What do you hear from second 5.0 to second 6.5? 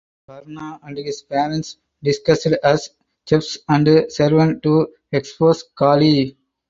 expose Kali.